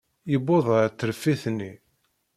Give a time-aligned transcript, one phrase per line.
[0.31, 1.73] Yewweḍ ɣer tṛeffit-nni.